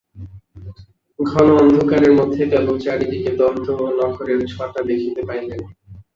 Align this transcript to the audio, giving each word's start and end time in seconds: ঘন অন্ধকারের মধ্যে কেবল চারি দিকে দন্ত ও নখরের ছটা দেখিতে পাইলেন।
ঘন 1.19 1.47
অন্ধকারের 1.61 2.13
মধ্যে 2.13 2.43
কেবল 2.51 2.75
চারি 2.79 3.05
দিকে 3.05 3.31
দন্ত 3.37 3.65
ও 3.77 3.85
নখরের 3.99 4.39
ছটা 4.47 4.79
দেখিতে 4.89 5.21
পাইলেন। 5.27 5.61